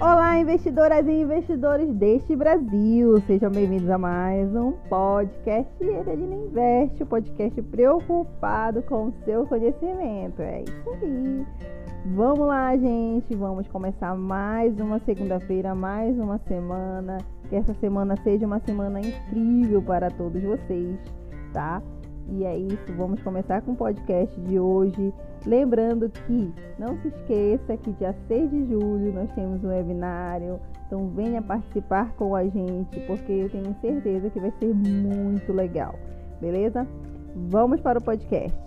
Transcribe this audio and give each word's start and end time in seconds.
Olá, 0.00 0.36
investidoras 0.38 1.06
e 1.06 1.12
investidores 1.12 1.88
deste 1.94 2.34
Brasil! 2.34 3.20
Sejam 3.28 3.48
bem-vindos 3.48 3.88
a 3.88 3.96
mais 3.96 4.52
um 4.52 4.72
podcast 4.88 5.72
Edelina 5.80 6.34
Investe, 6.34 7.02
o 7.02 7.06
um 7.06 7.08
podcast 7.08 7.62
preocupado 7.62 8.82
com 8.82 9.06
o 9.06 9.12
seu 9.24 9.46
conhecimento. 9.46 10.42
É 10.42 10.62
isso 10.62 10.90
aí! 10.90 11.46
Vamos 12.06 12.40
lá, 12.40 12.76
gente! 12.76 13.36
Vamos 13.36 13.68
começar 13.68 14.16
mais 14.16 14.78
uma 14.80 14.98
segunda-feira, 14.98 15.76
mais 15.76 16.18
uma 16.18 16.38
semana. 16.38 17.18
Que 17.48 17.54
essa 17.54 17.72
semana 17.74 18.16
seja 18.24 18.46
uma 18.46 18.58
semana 18.58 19.00
incrível 19.00 19.80
para 19.80 20.10
todos 20.10 20.42
vocês, 20.42 20.98
tá? 21.52 21.80
E 22.28 22.44
é 22.44 22.56
isso, 22.56 22.92
vamos 22.96 23.22
começar 23.22 23.60
com 23.62 23.72
o 23.72 23.76
podcast 23.76 24.40
de 24.40 24.58
hoje. 24.58 25.12
Lembrando 25.46 26.08
que 26.08 26.52
não 26.78 26.96
se 27.02 27.08
esqueça 27.08 27.76
que 27.76 27.92
dia 27.92 28.14
6 28.28 28.50
de 28.50 28.66
julho 28.66 29.12
nós 29.12 29.30
temos 29.34 29.62
um 29.62 29.68
webinário. 29.68 30.58
Então 30.86 31.08
venha 31.08 31.42
participar 31.42 32.12
com 32.16 32.34
a 32.34 32.44
gente, 32.44 32.98
porque 33.06 33.32
eu 33.32 33.50
tenho 33.50 33.74
certeza 33.80 34.30
que 34.30 34.40
vai 34.40 34.52
ser 34.58 34.74
muito 34.74 35.52
legal. 35.52 35.94
Beleza? 36.40 36.86
Vamos 37.36 37.80
para 37.80 37.98
o 37.98 38.02
podcast. 38.02 38.63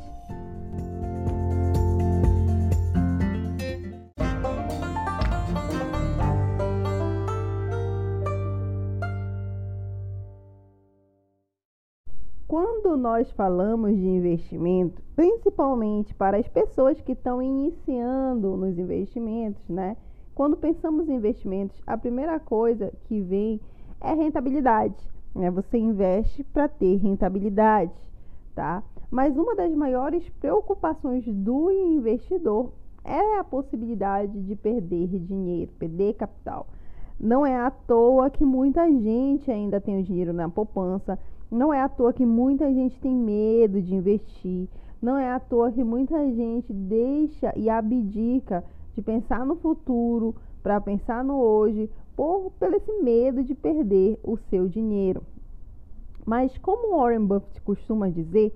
Quando 12.97 13.03
nós 13.03 13.31
falamos 13.33 13.95
de 13.95 14.07
investimento, 14.07 15.03
principalmente 15.15 16.15
para 16.15 16.35
as 16.37 16.47
pessoas 16.47 16.99
que 16.99 17.11
estão 17.11 17.39
iniciando 17.39 18.57
nos 18.57 18.75
investimentos, 18.75 19.61
né? 19.69 19.95
Quando 20.33 20.57
pensamos 20.57 21.07
em 21.07 21.13
investimentos, 21.13 21.79
a 21.85 21.95
primeira 21.95 22.39
coisa 22.39 22.91
que 23.03 23.21
vem 23.21 23.61
é 24.01 24.15
rentabilidade. 24.15 24.95
Né? 25.35 25.51
Você 25.51 25.77
investe 25.77 26.43
para 26.43 26.67
ter 26.67 26.95
rentabilidade, 26.95 27.93
tá? 28.55 28.83
Mas 29.11 29.37
uma 29.37 29.55
das 29.55 29.71
maiores 29.75 30.27
preocupações 30.39 31.23
do 31.27 31.69
investidor 31.69 32.71
é 33.05 33.37
a 33.37 33.43
possibilidade 33.43 34.41
de 34.41 34.55
perder 34.55 35.19
dinheiro, 35.19 35.71
perder 35.73 36.15
capital. 36.15 36.65
Não 37.19 37.45
é 37.45 37.55
à 37.55 37.71
toa 37.71 38.29
que 38.29 38.45
muita 38.45 38.85
gente 38.91 39.49
ainda 39.51 39.81
tem 39.81 39.99
o 39.99 40.03
dinheiro 40.03 40.33
na 40.33 40.49
poupança 40.49 41.17
não 41.49 41.73
é 41.73 41.81
à 41.81 41.87
toa 41.87 42.11
que 42.11 42.25
muita 42.25 42.71
gente 42.73 42.99
tem 42.99 43.15
medo 43.15 43.81
de 43.81 43.95
investir. 43.95 44.67
Não 45.01 45.17
é 45.17 45.31
à 45.31 45.39
toa 45.39 45.71
que 45.71 45.83
muita 45.83 46.17
gente 46.33 46.73
deixa 46.73 47.53
e 47.55 47.69
abdica 47.69 48.63
de 48.93 49.01
pensar 49.01 49.45
no 49.45 49.55
futuro 49.55 50.35
para 50.61 50.81
pensar 50.81 51.23
no 51.23 51.35
hoje 51.35 51.89
por 52.15 52.51
pelo 52.59 52.75
esse 52.75 52.91
medo 53.01 53.43
de 53.43 53.55
perder 53.55 54.19
o 54.23 54.37
seu 54.49 54.67
dinheiro. 54.67 55.23
Mas 56.25 56.57
como 56.57 56.97
Warren 56.97 57.25
Buffett 57.25 57.61
costuma 57.61 58.09
dizer, 58.09 58.53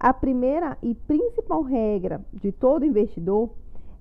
a 0.00 0.14
primeira 0.14 0.78
e 0.82 0.94
principal 0.94 1.62
regra 1.62 2.24
de 2.32 2.50
todo 2.50 2.86
investidor 2.86 3.50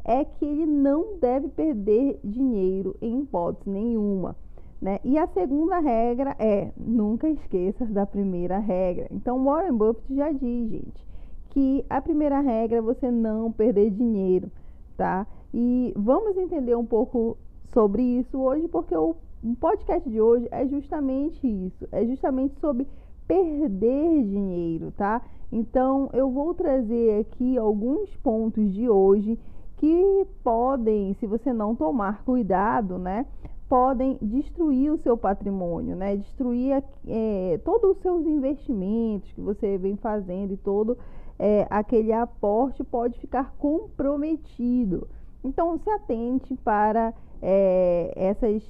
é 0.03 0.25
que 0.25 0.45
ele 0.45 0.65
não 0.65 1.17
deve 1.19 1.47
perder 1.49 2.19
dinheiro 2.23 2.95
em 3.01 3.21
hipótese 3.21 3.69
nenhuma. 3.69 4.35
Né? 4.81 4.99
E 5.03 5.17
a 5.17 5.27
segunda 5.27 5.79
regra 5.79 6.35
é 6.39 6.71
nunca 6.75 7.29
esqueça 7.29 7.85
da 7.85 8.05
primeira 8.05 8.57
regra. 8.57 9.07
Então, 9.11 9.43
Warren 9.43 9.77
Buffett 9.77 10.15
já 10.15 10.31
diz, 10.31 10.69
gente, 10.69 11.07
que 11.51 11.85
a 11.89 12.01
primeira 12.01 12.39
regra 12.39 12.79
é 12.79 12.81
você 12.81 13.11
não 13.11 13.51
perder 13.51 13.91
dinheiro, 13.91 14.51
tá? 14.97 15.27
E 15.53 15.93
vamos 15.95 16.35
entender 16.35 16.75
um 16.75 16.85
pouco 16.85 17.37
sobre 17.73 18.01
isso 18.01 18.39
hoje, 18.39 18.67
porque 18.69 18.95
o 18.95 19.15
podcast 19.59 20.09
de 20.09 20.19
hoje 20.19 20.47
é 20.49 20.65
justamente 20.65 21.45
isso, 21.45 21.87
é 21.91 22.05
justamente 22.05 22.59
sobre 22.59 22.87
perder 23.27 24.23
dinheiro, 24.23 24.91
tá? 24.91 25.21
Então, 25.51 26.09
eu 26.13 26.29
vou 26.31 26.53
trazer 26.53 27.19
aqui 27.19 27.57
alguns 27.57 28.15
pontos 28.17 28.73
de 28.73 28.89
hoje 28.89 29.37
que 29.81 30.27
podem, 30.43 31.15
se 31.15 31.25
você 31.25 31.51
não 31.51 31.75
tomar 31.75 32.23
cuidado, 32.23 32.99
né, 32.99 33.25
podem 33.67 34.15
destruir 34.21 34.93
o 34.93 34.97
seu 34.99 35.17
patrimônio, 35.17 35.95
né? 35.95 36.17
Destruir 36.17 36.83
é, 37.07 37.59
todos 37.65 37.97
os 37.97 38.01
seus 38.03 38.27
investimentos 38.27 39.31
que 39.31 39.41
você 39.41 39.79
vem 39.79 39.95
fazendo 39.95 40.53
e 40.53 40.57
todo 40.57 40.99
é, 41.39 41.65
aquele 41.67 42.13
aporte 42.13 42.83
pode 42.83 43.17
ficar 43.17 43.55
comprometido. 43.57 45.07
Então, 45.43 45.79
se 45.79 45.89
atente 45.89 46.53
para 46.63 47.11
é, 47.41 48.13
essas 48.15 48.61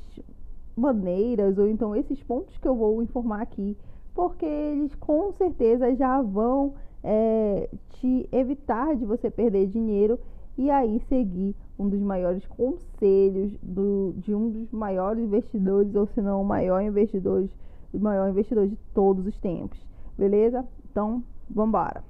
maneiras 0.77 1.57
ou 1.57 1.67
então 1.67 1.93
esses 1.93 2.23
pontos 2.23 2.57
que 2.57 2.67
eu 2.67 2.75
vou 2.75 3.03
informar 3.03 3.41
aqui, 3.41 3.75
porque 4.15 4.45
eles 4.45 4.95
com 4.95 5.33
certeza 5.33 5.93
já 5.93 6.21
vão 6.21 6.75
é, 7.03 7.67
te 7.99 8.29
evitar 8.31 8.95
de 8.95 9.03
você 9.03 9.29
perder 9.29 9.67
dinheiro 9.67 10.17
e 10.57 10.69
aí 10.69 11.01
seguir 11.07 11.55
um 11.79 11.89
dos 11.89 11.99
maiores 11.99 12.45
conselhos 12.45 13.51
do, 13.61 14.13
de 14.17 14.35
um 14.35 14.49
dos 14.49 14.71
maiores 14.71 15.23
investidores, 15.23 15.95
ou 15.95 16.07
se 16.07 16.21
não 16.21 16.41
o 16.41 16.45
maior 16.45 16.81
investidor, 16.81 17.47
o 17.93 17.99
maior 17.99 18.29
investidor 18.29 18.67
de 18.67 18.77
todos 18.93 19.25
os 19.25 19.37
tempos. 19.39 19.79
Beleza? 20.17 20.65
Então, 20.89 21.23
vamos 21.49 21.69
embora. 21.69 22.03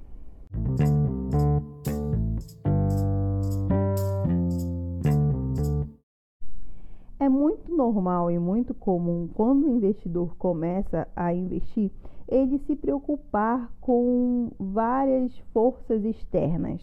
É 7.20 7.30
muito 7.30 7.74
normal 7.74 8.32
e 8.32 8.40
muito 8.40 8.74
comum 8.74 9.30
quando 9.34 9.68
o 9.68 9.78
investidor 9.78 10.36
começa 10.38 11.08
a 11.16 11.32
investir, 11.34 11.92
ele 12.28 12.58
se 12.60 12.76
preocupar 12.76 13.72
com 13.80 14.50
várias 14.60 15.38
forças 15.54 16.04
externas 16.04 16.82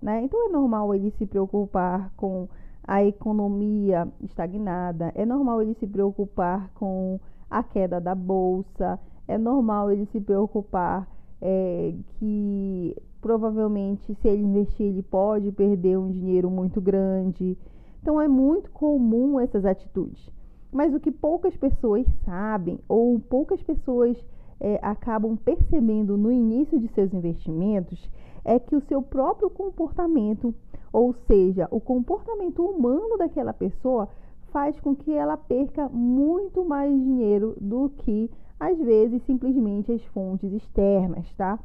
né? 0.00 0.22
Então 0.22 0.48
é 0.48 0.52
normal 0.52 0.94
ele 0.94 1.10
se 1.18 1.26
preocupar 1.26 2.10
com 2.16 2.48
a 2.86 3.04
economia 3.04 4.06
estagnada, 4.22 5.12
é 5.14 5.26
normal 5.26 5.62
ele 5.62 5.74
se 5.74 5.86
preocupar 5.86 6.70
com 6.74 7.18
a 7.50 7.62
queda 7.62 8.00
da 8.00 8.14
bolsa, 8.14 8.98
é 9.26 9.36
normal 9.36 9.90
ele 9.90 10.06
se 10.06 10.20
preocupar 10.20 11.08
é, 11.40 11.94
que 12.18 12.96
provavelmente 13.20 14.14
se 14.14 14.28
ele 14.28 14.42
investir 14.42 14.86
ele 14.86 15.02
pode 15.02 15.50
perder 15.50 15.98
um 15.98 16.10
dinheiro 16.10 16.48
muito 16.48 16.80
grande. 16.80 17.58
Então 18.00 18.20
é 18.20 18.28
muito 18.28 18.70
comum 18.70 19.40
essas 19.40 19.64
atitudes. 19.64 20.30
Mas 20.72 20.94
o 20.94 21.00
que 21.00 21.10
poucas 21.10 21.56
pessoas 21.56 22.06
sabem 22.24 22.78
ou 22.88 23.18
poucas 23.18 23.60
pessoas 23.62 24.16
é, 24.60 24.78
acabam 24.82 25.36
percebendo 25.36 26.16
no 26.16 26.30
início 26.30 26.78
de 26.78 26.88
seus 26.88 27.12
investimentos 27.12 27.98
é 28.46 28.60
que 28.60 28.76
o 28.76 28.80
seu 28.80 29.02
próprio 29.02 29.50
comportamento, 29.50 30.54
ou 30.92 31.12
seja, 31.26 31.66
o 31.68 31.80
comportamento 31.80 32.64
humano 32.64 33.18
daquela 33.18 33.52
pessoa, 33.52 34.08
faz 34.52 34.78
com 34.78 34.94
que 34.94 35.12
ela 35.12 35.36
perca 35.36 35.88
muito 35.88 36.64
mais 36.64 36.90
dinheiro 36.90 37.56
do 37.60 37.90
que, 37.98 38.30
às 38.58 38.78
vezes, 38.78 39.20
simplesmente 39.24 39.90
as 39.90 40.02
fontes 40.06 40.52
externas, 40.52 41.30
tá? 41.32 41.58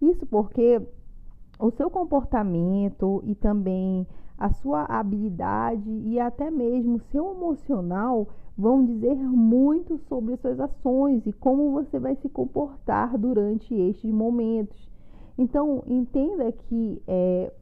Isso 0.00 0.24
porque 0.26 0.80
o 1.58 1.72
seu 1.72 1.90
comportamento 1.90 3.20
e 3.26 3.34
também 3.34 4.06
a 4.38 4.50
sua 4.50 4.84
habilidade 4.84 5.90
e 5.90 6.20
até 6.20 6.52
mesmo 6.52 7.00
seu 7.10 7.32
emocional 7.32 8.28
vão 8.56 8.84
dizer 8.84 9.16
muito 9.16 9.98
sobre 10.08 10.36
suas 10.36 10.60
ações 10.60 11.26
e 11.26 11.32
como 11.32 11.72
você 11.72 11.98
vai 11.98 12.14
se 12.14 12.28
comportar 12.28 13.18
durante 13.18 13.74
estes 13.74 14.12
momentos. 14.12 14.88
Então, 15.38 15.84
entenda 15.86 16.50
que 16.50 17.00
é, 17.06 17.52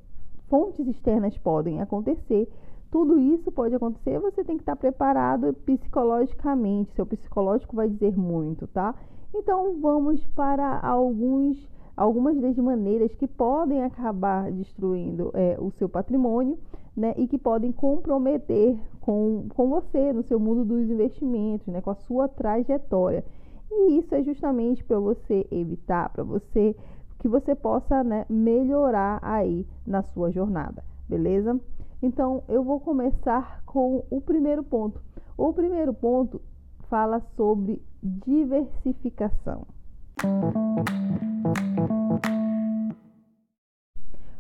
fontes 0.49 0.87
externas 0.89 1.37
podem 1.37 1.81
acontecer, 1.81 2.49
tudo 2.91 3.19
isso 3.19 3.53
pode 3.53 3.75
acontecer, 3.75 4.19
você 4.19 4.43
tem 4.43 4.57
que 4.57 4.63
estar 4.63 4.77
preparado 4.77 5.53
psicologicamente, 5.53 6.95
seu 6.95 7.05
psicológico 7.05 7.77
vai 7.77 7.89
dizer 7.89 8.17
muito, 8.17 8.67
tá? 8.69 8.95
Então, 9.35 9.79
vamos 9.81 10.27
para 10.29 10.81
alguns, 10.81 11.59
algumas 11.95 12.41
das 12.41 12.57
maneiras 12.57 13.15
que 13.15 13.27
podem 13.27 13.83
acabar 13.83 14.51
destruindo 14.51 15.31
é, 15.35 15.59
o 15.61 15.71
seu 15.73 15.89
patrimônio, 15.89 16.57
né? 16.97 17.13
E 17.19 17.27
que 17.27 17.37
podem 17.37 17.73
comprometer 17.73 18.79
com, 19.01 19.47
com 19.55 19.69
você 19.69 20.13
no 20.15 20.23
seu 20.23 20.41
mundo 20.41 20.65
dos 20.65 20.89
investimentos, 20.89 21.67
né? 21.67 21.83
Com 21.83 21.91
a 21.91 21.97
sua 21.97 22.29
trajetória. 22.29 23.23
E 23.71 23.99
isso 23.99 24.15
é 24.15 24.23
justamente 24.23 24.83
para 24.85 24.99
você 24.99 25.47
evitar, 25.51 26.09
para 26.11 26.25
você 26.25 26.75
que 27.19 27.29
você 27.29 27.55
possa 27.55 28.05
né, 28.05 28.27
melhorar 28.29 29.19
aí 29.23 29.67
na 29.87 30.03
sua 30.03 30.31
jornada, 30.31 30.85
beleza? 31.09 31.59
Então 32.03 32.43
eu 32.49 32.63
vou 32.63 32.81
começar 32.81 33.63
com 33.65 34.05
o 34.11 34.21
primeiro 34.21 34.63
ponto. 34.63 35.01
O 35.37 35.53
primeiro 35.53 35.93
ponto 35.93 36.41
fala 36.89 37.21
sobre 37.37 37.83
diversificação. 38.03 39.67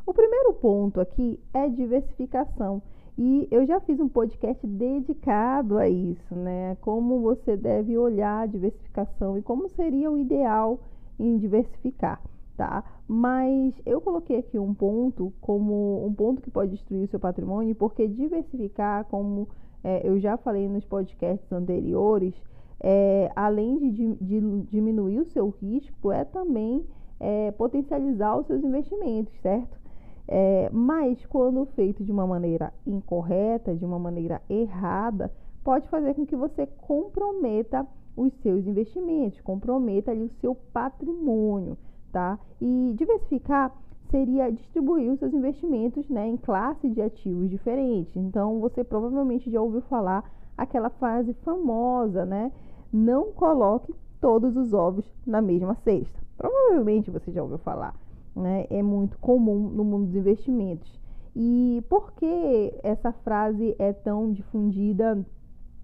O 0.06 0.14
primeiro 0.14 0.52
ponto 0.54 1.00
aqui 1.00 1.40
é 1.52 1.68
diversificação. 1.68 2.82
E 3.18 3.48
eu 3.50 3.66
já 3.66 3.80
fiz 3.80 3.98
um 3.98 4.08
podcast 4.08 4.66
dedicado 4.66 5.78
a 5.78 5.88
isso, 5.88 6.34
né? 6.34 6.76
Como 6.82 7.20
você 7.20 7.56
deve 7.56 7.96
olhar 7.96 8.42
a 8.42 8.46
diversificação 8.46 9.38
e 9.38 9.42
como 9.42 9.70
seria 9.70 10.10
o 10.10 10.18
ideal 10.18 10.78
em 11.18 11.38
diversificar, 11.38 12.20
tá? 12.56 12.82
Mas 13.06 13.74
eu 13.84 14.00
coloquei 14.00 14.38
aqui 14.38 14.58
um 14.58 14.74
ponto 14.74 15.32
como 15.40 16.04
um 16.06 16.12
ponto 16.12 16.42
que 16.42 16.50
pode 16.50 16.72
destruir 16.72 17.04
o 17.04 17.08
seu 17.08 17.20
patrimônio, 17.20 17.74
porque 17.74 18.08
diversificar, 18.08 19.04
como 19.04 19.48
é, 19.84 20.06
eu 20.06 20.18
já 20.18 20.36
falei 20.36 20.68
nos 20.68 20.84
podcasts 20.84 21.50
anteriores, 21.52 22.34
é, 22.80 23.30
além 23.36 23.90
de, 23.90 24.14
de, 24.14 24.40
diminuir 24.70 25.20
o 25.20 25.26
seu 25.26 25.48
risco, 25.48 26.10
é 26.10 26.24
também 26.24 26.84
é, 27.20 27.50
potencializar 27.52 28.36
os 28.36 28.46
seus 28.46 28.62
investimentos, 28.64 29.32
certo? 29.40 29.78
É, 30.28 30.68
mas 30.72 31.24
quando 31.26 31.64
feito 31.66 32.02
de 32.02 32.10
uma 32.10 32.26
maneira 32.26 32.72
incorreta, 32.84 33.74
de 33.74 33.84
uma 33.84 33.98
maneira 33.98 34.42
errada, 34.48 35.32
pode 35.62 35.88
fazer 35.88 36.14
com 36.14 36.26
que 36.26 36.34
você 36.34 36.66
comprometa 36.66 37.86
os 38.16 38.32
seus 38.40 38.66
investimentos, 38.66 39.40
comprometa 39.40 40.10
ali 40.10 40.24
o 40.24 40.30
seu 40.40 40.54
patrimônio, 40.54 41.76
tá? 42.16 42.38
E 42.62 42.94
diversificar 42.96 43.70
seria 44.10 44.50
distribuir 44.50 45.12
os 45.12 45.18
seus 45.18 45.34
investimentos 45.34 46.08
né, 46.08 46.26
em 46.26 46.38
classes 46.38 46.94
de 46.94 47.02
ativos 47.02 47.50
diferentes. 47.50 48.16
Então, 48.16 48.58
você 48.58 48.82
provavelmente 48.82 49.50
já 49.50 49.60
ouviu 49.60 49.82
falar 49.82 50.24
aquela 50.56 50.88
frase 50.88 51.34
famosa, 51.44 52.24
né? 52.24 52.50
Não 52.90 53.32
coloque 53.32 53.94
todos 54.18 54.56
os 54.56 54.72
ovos 54.72 55.04
na 55.26 55.42
mesma 55.42 55.74
cesta. 55.84 56.18
Provavelmente 56.38 57.10
você 57.10 57.30
já 57.30 57.42
ouviu 57.42 57.58
falar, 57.58 57.94
né? 58.34 58.66
É 58.70 58.82
muito 58.82 59.18
comum 59.18 59.68
no 59.68 59.84
mundo 59.84 60.06
dos 60.06 60.16
investimentos. 60.16 60.98
E 61.34 61.84
por 61.86 62.12
que 62.12 62.74
essa 62.82 63.12
frase 63.12 63.76
é 63.78 63.92
tão 63.92 64.32
difundida 64.32 65.22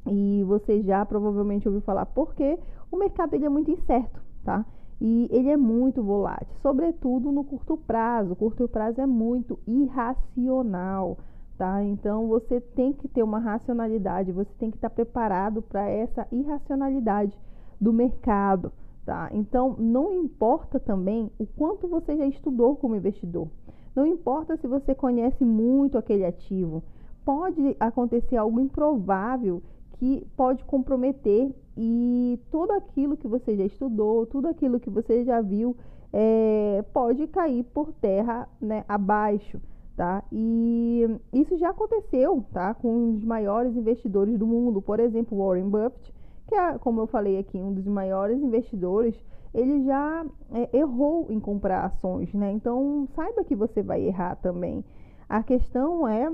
e 0.07 0.43
você 0.47 0.81
já 0.81 1.05
provavelmente 1.05 1.69
ouviu 1.69 1.83
falar? 1.83 2.07
Porque 2.07 2.59
o 2.91 2.97
mercado 2.97 3.35
ele 3.35 3.45
é 3.45 3.51
muito 3.51 3.71
incerto, 3.71 4.19
tá? 4.43 4.65
E 5.05 5.27
ele 5.33 5.49
é 5.49 5.57
muito 5.57 6.01
volátil, 6.01 6.55
sobretudo 6.63 7.33
no 7.33 7.43
curto 7.43 7.77
prazo. 7.77 8.35
O 8.35 8.37
curto 8.37 8.69
prazo 8.69 9.01
é 9.01 9.07
muito 9.07 9.59
irracional, 9.67 11.19
tá? 11.59 11.83
Então 11.83 12.29
você 12.29 12.61
tem 12.61 12.93
que 12.93 13.09
ter 13.09 13.25
uma 13.25 13.41
racionalidade, 13.41 14.31
você 14.31 14.53
tem 14.61 14.71
que 14.71 14.77
estar 14.77 14.91
preparado 14.91 15.61
para 15.61 15.89
essa 15.89 16.29
irracionalidade 16.31 17.37
do 17.81 17.93
mercado. 17.93 18.71
Tá? 19.05 19.29
Então, 19.33 19.75
não 19.77 20.13
importa 20.13 20.79
também 20.79 21.29
o 21.37 21.45
quanto 21.45 21.89
você 21.89 22.17
já 22.17 22.25
estudou 22.25 22.77
como 22.77 22.95
investidor. 22.95 23.49
Não 23.97 24.07
importa 24.07 24.57
se 24.57 24.69
você 24.69 24.95
conhece 24.95 25.45
muito 25.45 25.99
aquele 25.99 26.25
ativo. 26.25 26.81
Pode 27.25 27.77
acontecer 27.81 28.37
algo 28.37 28.61
improvável 28.61 29.61
que 30.03 30.27
pode 30.37 30.65
comprometer 30.65 31.55
e 31.77 32.37
tudo 32.51 32.73
aquilo 32.73 33.17
que 33.17 33.29
você 33.29 33.57
já 33.57 33.65
estudou, 33.65 34.27
tudo 34.27 34.49
aquilo 34.49 34.81
que 34.81 34.91
você 34.91 35.23
já 35.23 35.41
viu, 35.41 35.77
é, 36.13 36.85
pode 36.93 37.25
cair 37.29 37.63
por 37.63 37.93
terra 37.93 38.49
né, 38.61 38.85
abaixo. 38.89 39.61
Tá? 39.97 40.25
E 40.33 41.07
isso 41.33 41.57
já 41.57 41.71
aconteceu 41.71 42.45
tá? 42.51 42.75
com 42.75 43.13
os 43.13 43.25
maiores 43.25 43.77
investidores 43.77 44.37
do 44.37 44.45
mundo, 44.45 44.83
por 44.83 44.99
exemplo, 44.99 45.39
Warren 45.39 45.69
Buffett 45.69 46.13
que 46.49 46.57
é, 46.57 46.79
como 46.79 47.01
eu 47.01 47.07
falei 47.07 47.39
aqui, 47.39 47.63
um 47.63 47.73
dos 47.73 47.87
maiores 47.87 48.43
investidores, 48.43 49.15
ele 49.55 49.85
já 49.85 50.27
é, 50.51 50.77
errou 50.77 51.29
em 51.31 51.39
comprar 51.39 51.85
ações, 51.85 52.35
né? 52.35 52.51
Então, 52.51 53.07
saiba 53.15 53.45
que 53.45 53.55
você 53.55 53.83
vai 53.83 54.03
errar 54.03 54.35
também. 54.35 54.85
A 55.29 55.45
questão 55.45 56.09
é 56.09 56.31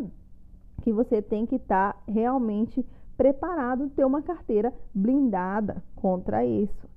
que 0.82 0.92
você 0.92 1.20
tem 1.20 1.44
que 1.44 1.56
estar 1.56 1.92
tá 1.92 2.02
realmente 2.10 2.84
preparado, 3.18 3.90
ter 3.90 4.06
uma 4.06 4.22
carteira 4.22 4.72
blindada 4.94 5.82
contra 5.96 6.46
isso, 6.46 6.88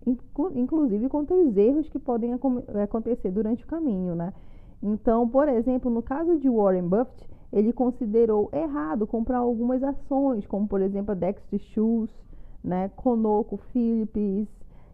inclusive 0.55 1.09
contra 1.09 1.35
os 1.35 1.57
erros 1.57 1.89
que 1.89 1.97
podem 1.97 2.33
acontecer 2.81 3.31
durante 3.31 3.63
o 3.63 3.67
caminho, 3.67 4.15
né? 4.15 4.31
Então, 4.83 5.27
por 5.27 5.49
exemplo, 5.49 5.89
no 5.89 6.03
caso 6.03 6.37
de 6.37 6.47
Warren 6.47 6.87
Buffett, 6.87 7.27
ele 7.51 7.73
considerou 7.73 8.49
errado 8.53 9.07
comprar 9.07 9.39
algumas 9.39 9.83
ações, 9.83 10.45
como 10.45 10.67
por 10.67 10.79
exemplo 10.81 11.11
a 11.11 11.15
Dexter 11.15 11.59
Shoes, 11.59 12.11
né? 12.63 12.89
Conoco, 12.95 13.57
Philips, 13.73 14.47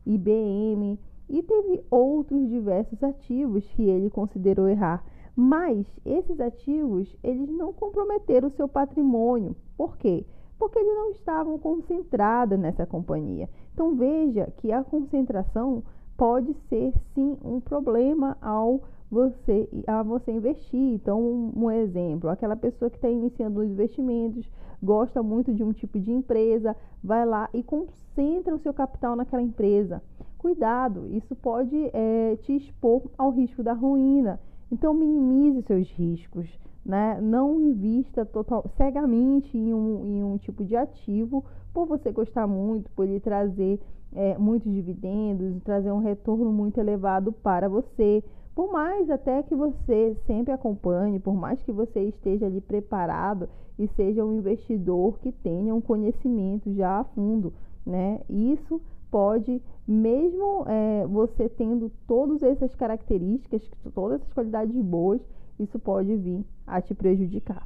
IBM 0.05 0.97
e 1.29 1.43
teve 1.43 1.83
outros 1.91 2.47
diversos 2.47 3.03
ativos 3.03 3.67
que 3.71 3.83
ele 3.83 4.09
considerou 4.09 4.69
errar. 4.69 5.03
Mas 5.35 5.85
esses 6.05 6.39
ativos, 6.39 7.13
eles 7.21 7.49
não 7.49 7.73
comprometeram 7.73 8.47
o 8.47 8.51
seu 8.51 8.67
patrimônio. 8.67 9.55
Por 9.77 9.97
quê? 9.97 10.25
Porque 10.57 10.79
eles 10.79 10.95
não 10.95 11.11
estavam 11.11 11.57
concentrados 11.59 12.57
nessa 12.57 12.85
companhia. 12.85 13.49
Então 13.73 13.95
veja 13.95 14.51
que 14.57 14.71
a 14.71 14.83
concentração 14.83 15.83
pode 16.17 16.53
ser 16.67 16.93
sim 17.13 17.37
um 17.43 17.59
problema 17.59 18.37
ao 18.41 18.81
você 19.09 19.69
a 19.87 20.03
você 20.03 20.31
investir. 20.31 20.93
Então, 20.93 21.51
um, 21.55 21.71
exemplo, 21.71 22.29
aquela 22.29 22.55
pessoa 22.55 22.89
que 22.89 22.97
está 22.97 23.09
iniciando 23.09 23.61
os 23.61 23.69
investimentos, 23.69 24.49
gosta 24.81 25.23
muito 25.23 25.53
de 25.53 25.63
um 25.63 25.71
tipo 25.71 25.99
de 25.99 26.11
empresa, 26.11 26.75
vai 27.03 27.25
lá 27.25 27.49
e 27.53 27.63
concentra 27.63 28.53
o 28.53 28.59
seu 28.59 28.73
capital 28.73 29.15
naquela 29.15 29.41
empresa. 29.41 30.01
Cuidado, 30.37 31.07
isso 31.07 31.35
pode 31.35 31.89
é, 31.93 32.37
te 32.41 32.55
expor 32.55 33.03
ao 33.17 33.31
risco 33.31 33.63
da 33.63 33.73
ruína. 33.73 34.39
Então, 34.71 34.93
minimize 34.93 35.61
seus 35.63 35.89
riscos. 35.91 36.47
Né? 36.87 37.19
Não 37.21 37.59
invista 37.59 38.25
total, 38.25 38.63
cegamente 38.77 39.57
em 39.57 39.73
um, 39.73 40.05
em 40.05 40.23
um 40.23 40.37
tipo 40.37 40.63
de 40.63 40.73
ativo 40.73 41.43
por 41.73 41.85
você 41.85 42.13
gostar 42.13 42.47
muito, 42.47 42.89
por 42.91 43.05
lhe 43.05 43.19
trazer 43.19 43.77
é, 44.13 44.37
muitos 44.37 44.71
dividendos, 44.73 45.61
trazer 45.63 45.91
um 45.91 45.99
retorno 45.99 46.49
muito 46.49 46.79
elevado 46.79 47.33
para 47.33 47.67
você. 47.67 48.23
Por 48.55 48.71
mais 48.71 49.09
até 49.09 49.43
que 49.43 49.53
você 49.53 50.15
sempre 50.25 50.53
acompanhe, 50.53 51.19
por 51.19 51.35
mais 51.35 51.61
que 51.61 51.73
você 51.73 52.03
esteja 52.03 52.45
ali 52.45 52.61
preparado 52.61 53.49
e 53.77 53.85
seja 53.89 54.23
um 54.23 54.37
investidor 54.37 55.19
que 55.19 55.33
tenha 55.33 55.75
um 55.75 55.81
conhecimento 55.81 56.73
já 56.73 56.99
a 56.99 57.03
fundo, 57.03 57.53
né? 57.85 58.21
Isso 58.29 58.81
pode, 59.11 59.61
mesmo 59.87 60.63
é, 60.67 61.05
você 61.05 61.49
tendo 61.49 61.91
todas 62.07 62.41
essas 62.41 62.73
características, 62.75 63.61
todas 63.93 64.21
essas 64.21 64.33
qualidades 64.33 64.75
boas, 64.81 65.21
isso 65.59 65.79
pode 65.79 66.15
vir 66.15 66.45
a 66.65 66.81
te 66.81 66.93
prejudicar. 66.93 67.65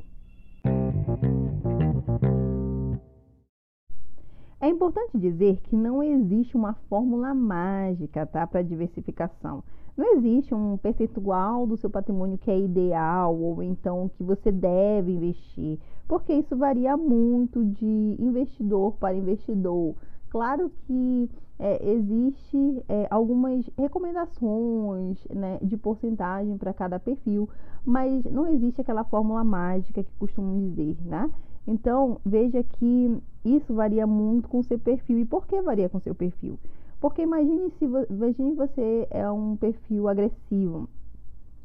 É 4.59 4.69
importante 4.69 5.17
dizer 5.17 5.59
que 5.61 5.75
não 5.75 6.03
existe 6.03 6.55
uma 6.55 6.73
fórmula 6.87 7.33
mágica 7.33 8.27
tá, 8.27 8.45
para 8.45 8.61
diversificação. 8.61 9.63
Não 9.97 10.15
existe 10.15 10.53
um 10.53 10.77
percentual 10.77 11.65
do 11.65 11.75
seu 11.75 11.89
patrimônio 11.89 12.37
que 12.37 12.51
é 12.51 12.59
ideal 12.59 13.35
ou 13.35 13.63
então 13.63 14.09
que 14.15 14.23
você 14.23 14.51
deve 14.51 15.13
investir, 15.13 15.79
porque 16.07 16.31
isso 16.31 16.55
varia 16.55 16.95
muito 16.95 17.65
de 17.65 18.15
investidor 18.19 18.93
para 18.97 19.15
investidor. 19.15 19.95
Claro 20.29 20.71
que 20.85 21.29
é, 21.61 21.91
existe 21.91 22.83
é, 22.89 23.07
algumas 23.11 23.69
recomendações 23.77 25.23
né, 25.29 25.59
de 25.61 25.77
porcentagem 25.77 26.57
para 26.57 26.73
cada 26.73 26.99
perfil, 26.99 27.47
mas 27.85 28.25
não 28.25 28.47
existe 28.47 28.81
aquela 28.81 29.03
fórmula 29.03 29.43
mágica 29.43 30.03
que 30.03 30.11
costumam 30.17 30.57
dizer, 30.57 30.97
né? 31.05 31.29
Então, 31.67 32.19
veja 32.25 32.63
que 32.63 33.15
isso 33.45 33.75
varia 33.75 34.07
muito 34.07 34.49
com 34.49 34.59
o 34.59 34.63
seu 34.63 34.79
perfil. 34.79 35.19
E 35.19 35.25
por 35.25 35.45
que 35.45 35.61
varia 35.61 35.87
com 35.87 35.99
o 35.99 36.01
seu 36.01 36.15
perfil? 36.15 36.57
Porque 36.99 37.21
imagine 37.21 37.69
se 37.77 37.85
imagine 37.85 38.55
você 38.55 39.07
é 39.11 39.29
um 39.29 39.55
perfil 39.55 40.07
agressivo. 40.07 40.89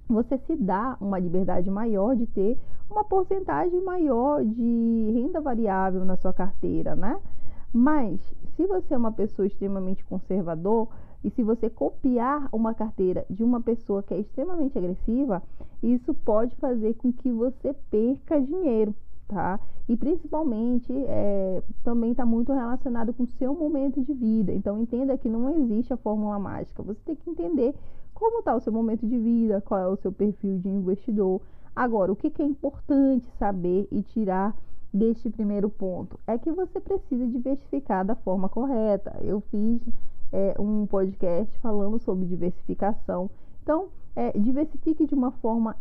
Você 0.08 0.36
se 0.46 0.56
dá 0.56 0.98
uma 1.00 1.18
liberdade 1.18 1.70
maior 1.70 2.14
de 2.14 2.26
ter 2.26 2.58
uma 2.90 3.02
porcentagem 3.02 3.82
maior 3.82 4.44
de 4.44 5.10
renda 5.14 5.40
variável 5.40 6.04
na 6.04 6.16
sua 6.16 6.34
carteira, 6.34 6.94
né? 6.94 7.18
Mas 7.76 8.18
se 8.56 8.66
você 8.66 8.94
é 8.94 8.96
uma 8.96 9.12
pessoa 9.12 9.46
extremamente 9.46 10.02
conservador 10.06 10.88
e 11.22 11.28
se 11.28 11.42
você 11.42 11.68
copiar 11.68 12.48
uma 12.50 12.72
carteira 12.72 13.26
de 13.28 13.44
uma 13.44 13.60
pessoa 13.60 14.02
que 14.02 14.14
é 14.14 14.18
extremamente 14.18 14.78
agressiva, 14.78 15.42
isso 15.82 16.14
pode 16.14 16.56
fazer 16.56 16.94
com 16.94 17.12
que 17.12 17.30
você 17.30 17.74
perca 17.90 18.40
dinheiro 18.40 18.94
tá? 19.28 19.60
E 19.88 19.96
principalmente 19.96 20.90
é, 20.92 21.62
também 21.82 22.12
está 22.12 22.24
muito 22.24 22.52
relacionado 22.52 23.12
com 23.12 23.24
o 23.24 23.26
seu 23.26 23.54
momento 23.54 24.00
de 24.00 24.14
vida. 24.14 24.52
Então 24.52 24.78
entenda 24.78 25.18
que 25.18 25.28
não 25.28 25.50
existe 25.50 25.92
a 25.92 25.96
fórmula 25.96 26.38
mágica. 26.38 26.82
Você 26.82 27.00
tem 27.04 27.16
que 27.16 27.28
entender 27.28 27.74
como 28.14 28.38
está 28.38 28.54
o 28.54 28.60
seu 28.60 28.72
momento 28.72 29.06
de 29.06 29.18
vida, 29.18 29.60
qual 29.60 29.80
é 29.80 29.88
o 29.88 29.96
seu 29.96 30.12
perfil 30.12 30.58
de 30.58 30.68
investidor. 30.68 31.40
Agora, 31.74 32.10
o 32.10 32.16
que, 32.16 32.30
que 32.30 32.40
é 32.40 32.46
importante 32.46 33.28
saber 33.38 33.86
e 33.90 34.00
tirar 34.00 34.56
deste 34.92 35.28
primeiro 35.30 35.68
ponto 35.68 36.18
é 36.26 36.38
que 36.38 36.50
você 36.52 36.80
precisa 36.80 37.26
diversificar 37.26 38.04
da 38.04 38.14
forma 38.14 38.48
correta. 38.48 39.16
Eu 39.22 39.40
fiz 39.50 39.80
é, 40.32 40.54
um 40.58 40.86
podcast 40.86 41.58
falando 41.60 41.98
sobre 41.98 42.26
diversificação. 42.26 43.30
Então, 43.62 43.88
é, 44.14 44.32
diversifique 44.38 45.06
de 45.06 45.14
uma 45.14 45.30
forma 45.32 45.76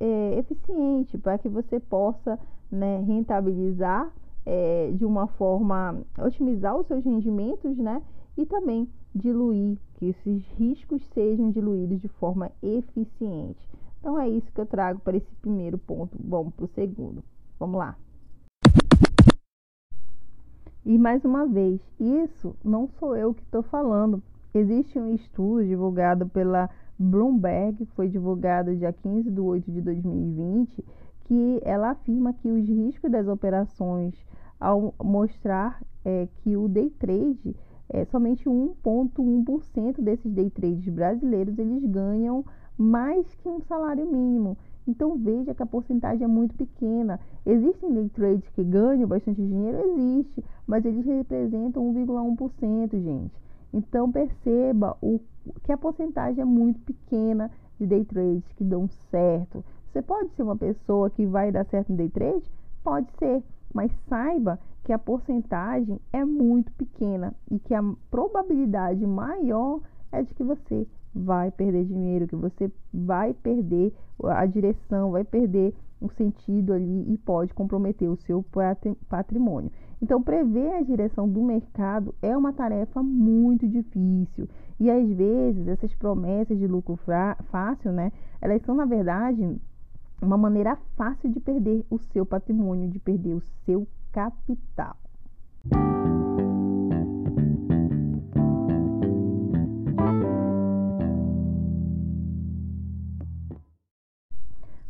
é, 0.00 0.38
eficiente 0.38 1.16
para 1.16 1.38
que 1.38 1.48
você 1.48 1.80
possa 1.80 2.38
né, 2.70 3.00
rentabilizar 3.06 4.12
é, 4.44 4.90
de 4.92 5.04
uma 5.04 5.26
forma, 5.26 6.02
otimizar 6.18 6.76
os 6.76 6.86
seus 6.86 7.04
rendimentos, 7.04 7.76
né? 7.76 8.02
E 8.36 8.46
também 8.46 8.88
diluir, 9.14 9.78
que 9.94 10.06
esses 10.06 10.46
riscos 10.56 11.02
sejam 11.12 11.50
diluídos 11.50 12.00
de 12.00 12.08
forma 12.08 12.50
eficiente. 12.62 13.68
Então 14.00 14.18
é 14.18 14.28
isso 14.28 14.50
que 14.52 14.60
eu 14.60 14.66
trago 14.66 15.00
para 15.00 15.16
esse 15.16 15.34
primeiro 15.36 15.76
ponto. 15.76 16.16
Vamos 16.22 16.54
para 16.54 16.64
o 16.64 16.68
segundo. 16.68 17.22
Vamos 17.58 17.78
lá. 17.78 17.96
E 20.88 20.96
mais 20.96 21.22
uma 21.22 21.44
vez, 21.44 21.78
isso 22.00 22.56
não 22.64 22.88
sou 22.88 23.14
eu 23.14 23.34
que 23.34 23.42
estou 23.42 23.62
falando. 23.62 24.22
Existe 24.54 24.98
um 24.98 25.14
estudo 25.14 25.62
divulgado 25.62 26.26
pela 26.30 26.70
Bloomberg, 26.98 27.84
foi 27.94 28.08
divulgado 28.08 28.74
dia 28.74 28.90
15 28.90 29.30
de 29.30 29.38
8 29.38 29.70
de 29.70 29.82
2020, 29.82 30.82
que 31.24 31.60
ela 31.62 31.90
afirma 31.90 32.32
que 32.32 32.50
os 32.50 32.66
riscos 32.66 33.10
das 33.10 33.28
operações, 33.28 34.14
ao 34.58 34.94
mostrar 35.04 35.78
é, 36.06 36.26
que 36.38 36.56
o 36.56 36.66
day 36.66 36.88
trade, 36.98 37.54
é, 37.90 38.06
somente 38.06 38.48
1,1% 38.48 40.00
desses 40.00 40.32
day 40.32 40.48
trades 40.48 40.88
brasileiros 40.88 41.58
eles 41.58 41.84
ganham 41.84 42.42
mais 42.78 43.26
que 43.34 43.46
um 43.46 43.60
salário 43.60 44.10
mínimo. 44.10 44.56
Então 44.88 45.18
veja 45.18 45.54
que 45.54 45.62
a 45.62 45.66
porcentagem 45.66 46.24
é 46.24 46.26
muito 46.26 46.54
pequena. 46.54 47.20
Existem 47.44 47.92
day 47.92 48.08
trades 48.08 48.48
que 48.54 48.64
ganham 48.64 49.06
bastante 49.06 49.40
dinheiro? 49.40 49.78
Existe, 49.78 50.42
mas 50.66 50.82
eles 50.82 51.04
representam 51.04 51.92
1,1%, 51.92 52.90
gente. 52.92 53.34
Então 53.70 54.10
perceba 54.10 54.96
o, 55.02 55.20
que 55.62 55.70
a 55.70 55.76
porcentagem 55.76 56.40
é 56.40 56.44
muito 56.44 56.80
pequena 56.80 57.50
de 57.78 57.86
day 57.86 58.02
trades 58.02 58.50
que 58.56 58.64
dão 58.64 58.88
certo. 59.10 59.62
Você 59.92 60.00
pode 60.00 60.30
ser 60.30 60.42
uma 60.42 60.56
pessoa 60.56 61.10
que 61.10 61.26
vai 61.26 61.52
dar 61.52 61.66
certo 61.66 61.90
no 61.90 61.96
day 61.98 62.08
trade? 62.08 62.50
Pode 62.82 63.12
ser, 63.18 63.42
mas 63.74 63.92
saiba 64.08 64.58
que 64.84 64.92
a 64.92 64.98
porcentagem 64.98 66.00
é 66.10 66.24
muito 66.24 66.72
pequena 66.72 67.34
e 67.50 67.58
que 67.58 67.74
a 67.74 67.82
probabilidade 68.10 69.06
maior 69.06 69.80
é 70.10 70.22
de 70.22 70.32
que 70.34 70.42
você 70.42 70.86
vai 71.14 71.50
perder 71.50 71.84
dinheiro, 71.84 72.26
que 72.26 72.36
você 72.36 72.70
vai 72.92 73.34
perder 73.34 73.92
a 74.24 74.46
direção, 74.46 75.10
vai 75.10 75.24
perder 75.24 75.74
o 76.00 76.08
sentido 76.10 76.72
ali 76.72 77.12
e 77.12 77.18
pode 77.18 77.52
comprometer 77.52 78.08
o 78.08 78.16
seu 78.16 78.44
patrimônio. 79.08 79.70
Então, 80.00 80.22
prever 80.22 80.74
a 80.74 80.82
direção 80.82 81.28
do 81.28 81.42
mercado 81.42 82.14
é 82.22 82.36
uma 82.36 82.52
tarefa 82.52 83.02
muito 83.02 83.66
difícil. 83.66 84.48
E 84.78 84.88
às 84.90 85.08
vezes 85.10 85.66
essas 85.66 85.92
promessas 85.94 86.56
de 86.56 86.66
lucro 86.68 86.96
fácil, 87.50 87.90
né, 87.90 88.12
elas 88.40 88.62
são 88.62 88.76
na 88.76 88.84
verdade 88.84 89.56
uma 90.22 90.36
maneira 90.36 90.76
fácil 90.96 91.30
de 91.30 91.40
perder 91.40 91.84
o 91.90 91.98
seu 91.98 92.24
patrimônio, 92.24 92.88
de 92.88 92.98
perder 92.98 93.34
o 93.34 93.42
seu 93.64 93.86
capital. 94.12 94.96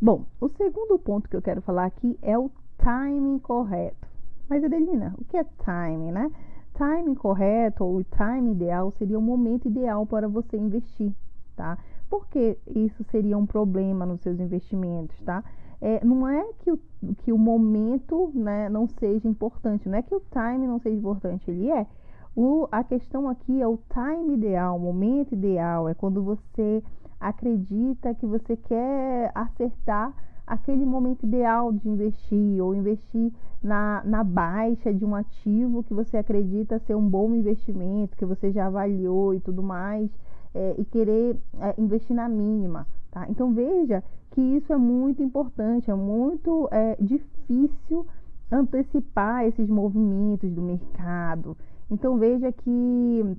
Bom, 0.01 0.23
o 0.39 0.47
segundo 0.47 0.97
ponto 0.97 1.27
que 1.27 1.35
eu 1.35 1.41
quero 1.41 1.61
falar 1.61 1.85
aqui 1.85 2.17
é 2.21 2.37
o 2.37 2.49
timing 2.77 3.37
correto. 3.39 4.07
Mas, 4.47 4.63
Adelina, 4.63 5.13
o 5.19 5.25
que 5.25 5.35
é 5.35 5.43
timing, 5.43 6.13
né? 6.13 6.31
Timing 6.73 7.15
correto 7.15 7.83
ou 7.83 8.01
timing 8.05 8.53
ideal 8.53 8.91
seria 8.91 9.19
o 9.19 9.21
momento 9.21 9.67
ideal 9.67 10.05
para 10.05 10.29
você 10.29 10.55
investir, 10.55 11.11
tá? 11.53 11.77
Porque 12.09 12.57
isso 12.65 13.03
seria 13.11 13.37
um 13.37 13.45
problema 13.45 14.05
nos 14.05 14.21
seus 14.21 14.39
investimentos, 14.39 15.21
tá? 15.23 15.43
É, 15.81 16.03
não 16.05 16.25
é 16.25 16.45
que 16.59 16.71
o, 16.71 16.79
que 17.17 17.33
o 17.33 17.37
momento 17.37 18.31
né, 18.33 18.69
não 18.69 18.87
seja 18.87 19.27
importante, 19.27 19.89
não 19.89 19.97
é 19.97 20.01
que 20.01 20.15
o 20.15 20.21
time 20.31 20.65
não 20.65 20.79
seja 20.79 20.95
importante, 20.95 21.51
ele 21.51 21.69
é. 21.69 21.85
O, 22.33 22.69
a 22.71 22.85
questão 22.85 23.27
aqui 23.27 23.61
é 23.61 23.67
o 23.67 23.77
time 23.89 24.35
ideal, 24.35 24.77
o 24.77 24.79
momento 24.79 25.33
ideal, 25.33 25.89
é 25.89 25.93
quando 25.93 26.23
você 26.23 26.81
acredita 27.19 28.13
que 28.15 28.25
você 28.25 28.55
quer 28.55 29.31
acertar 29.35 30.13
aquele 30.49 30.83
momento 30.83 31.25
ideal 31.25 31.71
de 31.71 31.87
investir 31.87 32.63
ou 32.63 32.73
investir 32.73 33.31
na, 33.61 34.01
na 34.03 34.23
baixa 34.23 34.91
de 34.91 35.05
um 35.05 35.13
ativo 35.13 35.83
que 35.83 35.93
você 35.93 36.17
acredita 36.17 36.79
ser 36.79 36.95
um 36.95 37.07
bom 37.07 37.35
investimento, 37.35 38.17
que 38.17 38.25
você 38.25 38.51
já 38.51 38.65
avaliou 38.65 39.35
e 39.35 39.39
tudo 39.39 39.61
mais, 39.61 40.09
é, 40.55 40.75
e 40.77 40.85
querer 40.85 41.37
é, 41.59 41.75
investir 41.77 42.15
na 42.15 42.27
mínima. 42.27 42.87
Tá? 43.11 43.27
Então 43.29 43.53
veja 43.53 44.03
que 44.31 44.41
isso 44.41 44.73
é 44.73 44.77
muito 44.77 45.21
importante, 45.21 45.91
é 45.91 45.95
muito 45.95 46.67
é, 46.71 46.97
difícil 46.99 48.07
antecipar 48.51 49.45
esses 49.45 49.69
movimentos 49.69 50.51
do 50.51 50.61
mercado. 50.61 51.55
Então 51.91 52.17
veja 52.17 52.51
que 52.51 53.37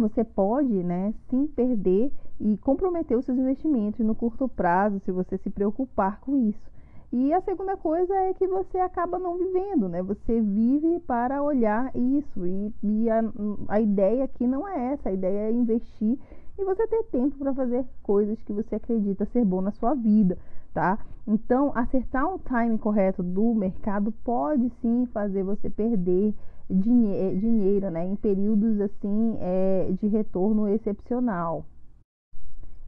você 0.00 0.24
pode, 0.24 0.72
né, 0.82 1.14
sim 1.28 1.46
perder 1.46 2.10
e 2.40 2.56
comprometer 2.58 3.16
os 3.16 3.24
seus 3.24 3.38
investimentos 3.38 4.04
no 4.04 4.14
curto 4.14 4.48
prazo 4.48 4.98
se 5.00 5.12
você 5.12 5.38
se 5.38 5.50
preocupar 5.50 6.20
com 6.20 6.36
isso. 6.36 6.70
E 7.12 7.32
a 7.32 7.40
segunda 7.40 7.76
coisa 7.76 8.14
é 8.14 8.34
que 8.34 8.46
você 8.46 8.78
acaba 8.78 9.18
não 9.18 9.36
vivendo, 9.36 9.88
né? 9.88 10.00
Você 10.00 10.40
vive 10.40 11.00
para 11.00 11.42
olhar 11.42 11.90
isso. 11.92 12.46
E, 12.46 12.72
e 12.84 13.10
a, 13.10 13.20
a 13.66 13.80
ideia 13.80 14.24
aqui 14.24 14.46
não 14.46 14.66
é 14.66 14.92
essa, 14.92 15.08
a 15.08 15.12
ideia 15.12 15.48
é 15.48 15.52
investir 15.52 16.16
e 16.60 16.64
você 16.64 16.86
ter 16.86 17.02
tempo 17.04 17.36
para 17.38 17.54
fazer 17.54 17.86
coisas 18.02 18.40
que 18.42 18.52
você 18.52 18.74
acredita 18.76 19.24
ser 19.26 19.44
bom 19.44 19.60
na 19.60 19.72
sua 19.72 19.94
vida, 19.94 20.36
tá? 20.74 20.98
Então, 21.26 21.72
acertar 21.74 22.26
o 22.32 22.38
time 22.38 22.76
correto 22.78 23.22
do 23.22 23.54
mercado 23.54 24.12
pode 24.22 24.70
sim 24.80 25.06
fazer 25.06 25.42
você 25.42 25.70
perder 25.70 26.34
dinhe 26.70 27.36
dinheiro, 27.36 27.90
né? 27.90 28.06
Em 28.06 28.16
períodos 28.16 28.80
assim 28.80 29.36
é, 29.40 29.92
de 30.00 30.06
retorno 30.06 30.68
excepcional. 30.68 31.64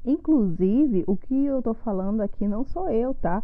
Inclusive, 0.04 1.04
o 1.06 1.16
que 1.16 1.44
eu 1.44 1.58
estou 1.58 1.74
falando 1.74 2.22
aqui 2.22 2.48
não 2.48 2.64
sou 2.64 2.90
eu, 2.90 3.14
tá? 3.14 3.40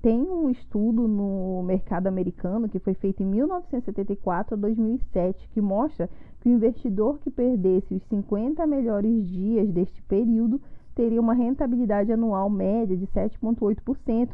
Tem 0.00 0.20
um 0.20 0.50
estudo 0.50 1.06
no 1.06 1.62
mercado 1.62 2.08
americano 2.08 2.68
que 2.68 2.80
foi 2.80 2.94
feito 2.94 3.22
em 3.22 3.26
1974 3.26 4.54
a 4.54 4.58
2007 4.58 5.48
que 5.50 5.60
mostra 5.60 6.10
que 6.40 6.48
o 6.48 6.52
investidor 6.52 7.20
que 7.20 7.30
perdesse 7.30 7.94
os 7.94 8.02
50 8.08 8.66
melhores 8.66 9.28
dias 9.28 9.70
deste 9.70 10.02
período 10.02 10.60
teria 10.92 11.20
uma 11.20 11.34
rentabilidade 11.34 12.12
anual 12.12 12.50
média 12.50 12.96
de 12.96 13.06
7,8%. 13.06 14.30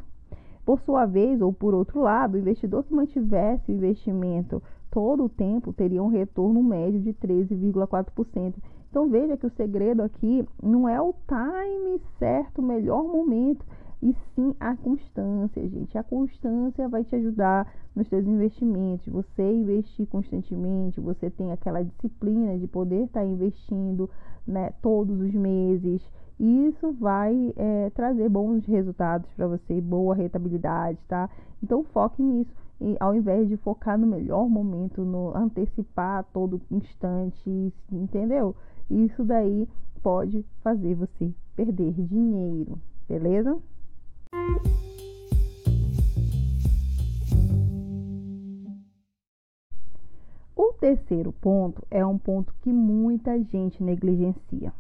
Por 0.64 0.80
sua 0.80 1.04
vez, 1.04 1.40
ou 1.40 1.52
por 1.52 1.74
outro 1.74 2.00
lado, 2.00 2.34
o 2.34 2.38
investidor 2.38 2.82
que 2.84 2.94
mantivesse 2.94 3.70
o 3.70 3.74
investimento 3.74 4.62
todo 4.98 5.26
o 5.26 5.28
tempo 5.28 5.72
teria 5.72 6.02
um 6.02 6.08
retorno 6.08 6.60
médio 6.60 6.98
de 6.98 7.14
13,4%. 7.14 8.54
Então 8.90 9.08
veja 9.08 9.36
que 9.36 9.46
o 9.46 9.50
segredo 9.50 10.02
aqui 10.02 10.44
não 10.60 10.88
é 10.88 11.00
o 11.00 11.14
time 11.28 12.00
certo, 12.18 12.58
o 12.58 12.64
melhor 12.64 13.04
momento, 13.04 13.64
e 14.02 14.12
sim 14.34 14.56
a 14.58 14.74
constância, 14.74 15.68
gente. 15.68 15.96
A 15.96 16.02
constância 16.02 16.88
vai 16.88 17.04
te 17.04 17.14
ajudar 17.14 17.72
nos 17.94 18.08
seus 18.08 18.26
investimentos. 18.26 19.06
Você 19.06 19.52
investir 19.52 20.04
constantemente, 20.08 21.00
você 21.00 21.30
tem 21.30 21.52
aquela 21.52 21.84
disciplina 21.84 22.58
de 22.58 22.66
poder 22.66 23.04
estar 23.04 23.20
tá 23.20 23.26
investindo 23.26 24.10
né, 24.44 24.72
todos 24.82 25.20
os 25.20 25.32
meses. 25.32 26.02
Isso 26.40 26.92
vai 26.94 27.54
é, 27.56 27.90
trazer 27.90 28.28
bons 28.28 28.66
resultados 28.66 29.30
para 29.36 29.46
você, 29.46 29.80
boa 29.80 30.16
rentabilidade, 30.16 30.98
tá? 31.06 31.30
Então 31.62 31.84
foque 31.84 32.20
nisso. 32.20 32.50
E 32.80 32.96
ao 33.00 33.14
invés 33.14 33.48
de 33.48 33.56
focar 33.56 33.98
no 33.98 34.06
melhor 34.06 34.48
momento, 34.48 35.04
no 35.04 35.36
antecipar 35.36 36.24
todo 36.32 36.60
instante, 36.70 37.72
entendeu? 37.90 38.54
Isso 38.88 39.24
daí 39.24 39.68
pode 40.02 40.44
fazer 40.62 40.94
você 40.94 41.32
perder 41.56 41.92
dinheiro, 41.92 42.78
beleza? 43.08 43.58
O 50.54 50.72
terceiro 50.80 51.32
ponto 51.32 51.84
é 51.90 52.04
um 52.06 52.16
ponto 52.16 52.54
que 52.62 52.72
muita 52.72 53.42
gente 53.42 53.82
negligencia. 53.82 54.72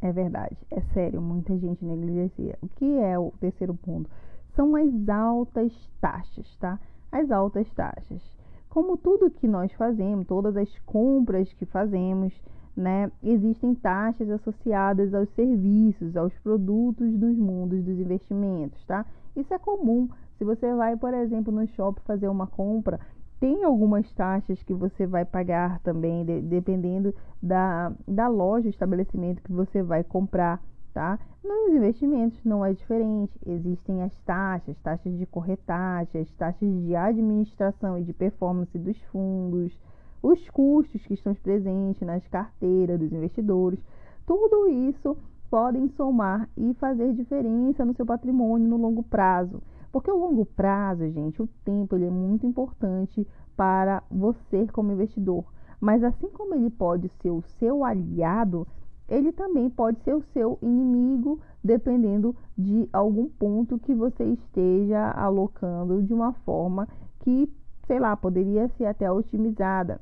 É 0.00 0.10
verdade, 0.10 0.56
é 0.70 0.80
sério, 0.92 1.22
muita 1.22 1.56
gente 1.58 1.84
negligencia. 1.84 2.58
O 2.60 2.68
que 2.68 2.98
é 2.98 3.18
o 3.18 3.30
terceiro 3.38 3.74
ponto? 3.74 4.10
São 4.56 4.74
as 4.74 5.08
altas 5.08 5.72
taxas, 6.00 6.56
tá? 6.56 6.80
As 7.12 7.30
altas 7.30 7.70
taxas. 7.74 8.22
Como 8.70 8.96
tudo 8.96 9.30
que 9.30 9.46
nós 9.46 9.70
fazemos, 9.74 10.26
todas 10.26 10.56
as 10.56 10.78
compras 10.86 11.52
que 11.52 11.66
fazemos, 11.66 12.32
né, 12.74 13.12
existem 13.22 13.74
taxas 13.74 14.30
associadas 14.30 15.12
aos 15.12 15.28
serviços, 15.34 16.16
aos 16.16 16.32
produtos 16.38 17.12
dos 17.18 17.36
mundos 17.36 17.84
dos 17.84 17.98
investimentos, 17.98 18.82
tá? 18.86 19.04
Isso 19.36 19.52
é 19.52 19.58
comum. 19.58 20.08
Se 20.38 20.44
você 20.44 20.74
vai, 20.74 20.96
por 20.96 21.12
exemplo, 21.12 21.52
no 21.52 21.66
shopping 21.68 22.00
fazer 22.06 22.28
uma 22.28 22.46
compra, 22.46 22.98
tem 23.38 23.62
algumas 23.64 24.10
taxas 24.12 24.62
que 24.62 24.72
você 24.72 25.06
vai 25.06 25.24
pagar 25.24 25.80
também, 25.80 26.24
de, 26.24 26.40
dependendo 26.40 27.14
da, 27.42 27.92
da 28.08 28.28
loja, 28.28 28.68
estabelecimento 28.68 29.42
que 29.42 29.52
você 29.52 29.82
vai 29.82 30.02
comprar, 30.02 30.62
tá? 30.92 31.18
Nos 31.42 31.74
investimentos 31.74 32.38
não 32.44 32.64
é 32.64 32.72
diferente. 32.72 33.32
Existem 33.46 34.02
as 34.02 34.16
taxas, 34.20 34.76
taxas 34.78 35.16
de 35.18 35.26
corretagem, 35.26 36.20
as 36.20 36.30
taxas 36.32 36.68
de 36.84 36.94
administração 36.94 37.98
e 37.98 38.04
de 38.04 38.12
performance 38.12 38.78
dos 38.78 39.00
fundos, 39.04 39.76
os 40.22 40.48
custos 40.50 41.04
que 41.04 41.14
estão 41.14 41.34
presentes 41.34 42.02
nas 42.02 42.26
carteiras 42.28 42.98
dos 42.98 43.12
investidores. 43.12 43.80
Tudo 44.26 44.68
isso 44.68 45.16
podem 45.50 45.88
somar 45.88 46.48
e 46.56 46.72
fazer 46.74 47.12
diferença 47.12 47.84
no 47.84 47.94
seu 47.94 48.06
patrimônio 48.06 48.68
no 48.68 48.76
longo 48.76 49.02
prazo. 49.02 49.60
Porque 49.90 50.10
o 50.10 50.16
longo 50.16 50.46
prazo, 50.46 51.10
gente, 51.10 51.42
o 51.42 51.48
tempo 51.64 51.96
ele 51.96 52.06
é 52.06 52.10
muito 52.10 52.46
importante 52.46 53.26
para 53.54 54.02
você 54.10 54.66
como 54.68 54.92
investidor. 54.92 55.44
Mas 55.78 56.02
assim 56.02 56.28
como 56.28 56.54
ele 56.54 56.70
pode 56.70 57.10
ser 57.20 57.30
o 57.30 57.42
seu 57.42 57.84
aliado, 57.84 58.66
ele 59.12 59.30
também 59.30 59.68
pode 59.68 60.00
ser 60.00 60.14
o 60.14 60.22
seu 60.32 60.58
inimigo, 60.62 61.38
dependendo 61.62 62.34
de 62.56 62.88
algum 62.90 63.28
ponto 63.28 63.78
que 63.78 63.94
você 63.94 64.24
esteja 64.24 65.10
alocando 65.10 66.02
de 66.02 66.14
uma 66.14 66.32
forma 66.32 66.88
que, 67.20 67.46
sei 67.86 68.00
lá, 68.00 68.16
poderia 68.16 68.68
ser 68.68 68.86
até 68.86 69.12
otimizada. 69.12 70.00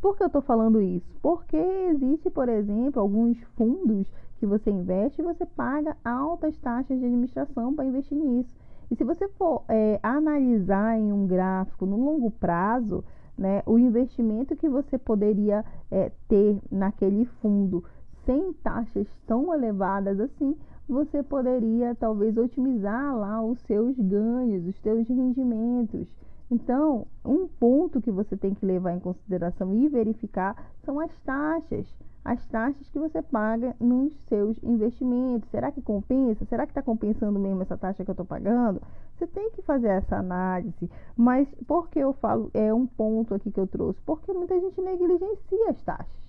Por 0.00 0.16
que 0.16 0.24
eu 0.24 0.26
estou 0.26 0.42
falando 0.42 0.82
isso? 0.82 1.06
Porque 1.22 1.56
existe, 1.56 2.28
por 2.28 2.48
exemplo, 2.48 3.00
alguns 3.00 3.40
fundos 3.56 4.12
que 4.38 4.46
você 4.46 4.68
investe 4.68 5.22
e 5.22 5.24
você 5.24 5.46
paga 5.46 5.96
altas 6.04 6.58
taxas 6.58 6.98
de 6.98 7.06
administração 7.06 7.72
para 7.72 7.86
investir 7.86 8.18
nisso. 8.18 8.52
E 8.90 8.96
se 8.96 9.04
você 9.04 9.28
for 9.28 9.62
é, 9.68 10.00
analisar 10.02 10.98
em 10.98 11.12
um 11.12 11.24
gráfico 11.24 11.86
no 11.86 12.04
longo 12.04 12.32
prazo, 12.32 13.04
né, 13.38 13.62
o 13.64 13.78
investimento 13.78 14.56
que 14.56 14.68
você 14.68 14.98
poderia 14.98 15.64
é, 15.90 16.10
ter 16.28 16.58
naquele 16.70 17.24
fundo 17.40 17.84
sem 18.24 18.52
taxas 18.54 19.06
tão 19.26 19.54
elevadas 19.54 20.18
assim, 20.20 20.56
você 20.88 21.22
poderia 21.22 21.94
talvez 21.94 22.36
otimizar 22.36 23.16
lá 23.16 23.42
os 23.42 23.58
seus 23.62 23.98
ganhos, 23.98 24.66
os 24.66 24.76
seus 24.80 25.08
rendimentos. 25.08 26.06
Então, 26.50 27.06
um 27.24 27.48
ponto 27.48 28.00
que 28.02 28.10
você 28.10 28.36
tem 28.36 28.54
que 28.54 28.66
levar 28.66 28.92
em 28.92 29.00
consideração 29.00 29.74
e 29.74 29.88
verificar 29.88 30.72
são 30.84 31.00
as 31.00 31.10
taxas. 31.24 31.86
As 32.24 32.44
taxas 32.46 32.88
que 32.88 32.98
você 32.98 33.20
paga 33.20 33.74
nos 33.80 34.12
seus 34.28 34.56
investimentos. 34.62 35.50
Será 35.50 35.70
que 35.72 35.82
compensa? 35.82 36.44
Será 36.46 36.64
que 36.64 36.70
está 36.70 36.82
compensando 36.82 37.38
mesmo 37.38 37.62
essa 37.62 37.76
taxa 37.76 38.04
que 38.04 38.10
eu 38.10 38.14
estou 38.14 38.26
pagando? 38.26 38.80
Você 39.16 39.26
tem 39.26 39.50
que 39.50 39.62
fazer 39.62 39.88
essa 39.88 40.16
análise. 40.16 40.90
Mas 41.16 41.48
por 41.66 41.88
que 41.88 41.98
eu 41.98 42.12
falo, 42.14 42.50
é 42.54 42.72
um 42.72 42.86
ponto 42.86 43.34
aqui 43.34 43.50
que 43.50 43.60
eu 43.60 43.66
trouxe? 43.66 44.00
Porque 44.06 44.32
muita 44.32 44.58
gente 44.58 44.80
negligencia 44.80 45.70
as 45.70 45.82
taxas. 45.82 46.23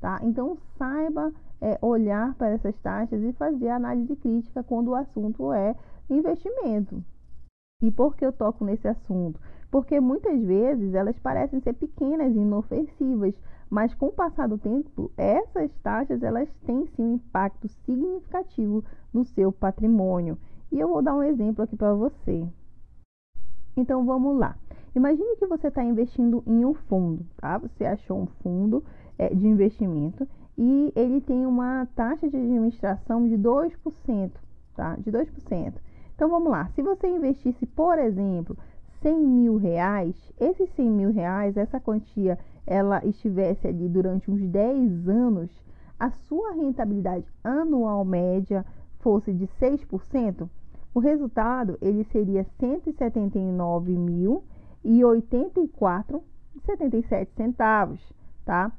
Tá? 0.00 0.18
Então, 0.22 0.56
saiba 0.78 1.30
é, 1.60 1.78
olhar 1.82 2.34
para 2.34 2.50
essas 2.50 2.76
taxas 2.78 3.22
e 3.22 3.32
fazer 3.34 3.68
análise 3.68 4.16
crítica 4.16 4.62
quando 4.62 4.88
o 4.88 4.94
assunto 4.94 5.52
é 5.52 5.76
investimento. 6.08 7.04
E 7.82 7.90
por 7.90 8.16
que 8.16 8.24
eu 8.24 8.32
toco 8.32 8.64
nesse 8.64 8.88
assunto? 8.88 9.38
Porque 9.70 10.00
muitas 10.00 10.42
vezes 10.42 10.94
elas 10.94 11.18
parecem 11.18 11.60
ser 11.60 11.74
pequenas 11.74 12.34
e 12.34 12.38
inofensivas, 12.38 13.34
mas 13.68 13.94
com 13.94 14.06
o 14.06 14.12
passar 14.12 14.48
do 14.48 14.58
tempo, 14.58 15.10
essas 15.16 15.70
taxas 15.82 16.22
elas 16.22 16.48
têm 16.66 16.86
sim 16.88 17.02
um 17.02 17.14
impacto 17.14 17.68
significativo 17.68 18.84
no 19.12 19.24
seu 19.24 19.52
patrimônio. 19.52 20.36
E 20.72 20.80
eu 20.80 20.88
vou 20.88 21.02
dar 21.02 21.14
um 21.14 21.22
exemplo 21.22 21.62
aqui 21.62 21.76
para 21.76 21.94
você. 21.94 22.46
Então 23.76 24.04
vamos 24.04 24.38
lá. 24.38 24.56
Imagine 24.94 25.36
que 25.36 25.46
você 25.46 25.68
está 25.68 25.84
investindo 25.84 26.42
em 26.46 26.64
um 26.64 26.74
fundo, 26.74 27.24
tá? 27.36 27.58
Você 27.58 27.84
achou 27.84 28.20
um 28.20 28.26
fundo 28.42 28.82
de 29.28 29.46
investimento 29.46 30.26
e 30.56 30.90
ele 30.96 31.20
tem 31.20 31.46
uma 31.46 31.86
taxa 31.94 32.28
de 32.28 32.36
administração 32.36 33.28
de 33.28 33.36
2%, 33.36 34.32
tá? 34.74 34.96
De 34.96 35.12
2%. 35.12 35.74
Então 36.14 36.28
vamos 36.28 36.50
lá, 36.50 36.68
se 36.74 36.82
você 36.82 37.08
investisse, 37.08 37.64
por 37.66 37.98
exemplo, 37.98 38.56
100 39.02 39.18
mil 39.18 39.56
reais, 39.56 40.14
esses 40.38 40.70
100 40.74 40.90
mil 40.90 41.10
reais, 41.12 41.56
essa 41.56 41.80
quantia, 41.80 42.38
ela 42.66 43.02
estivesse 43.06 43.66
ali 43.66 43.88
durante 43.88 44.30
uns 44.30 44.42
10 44.42 45.08
anos, 45.08 45.50
a 45.98 46.10
sua 46.10 46.52
rentabilidade 46.52 47.24
anual 47.42 48.04
média 48.04 48.66
fosse 48.98 49.32
de 49.32 49.46
6%, 49.60 50.46
o 50.94 50.98
resultado 50.98 51.78
ele 51.80 52.04
seria 52.04 52.44
179 52.58 53.96
mil 53.96 54.44
e 54.84 55.00
84,77 55.00 57.28
centavos, 57.36 58.00
tá? 58.44 58.70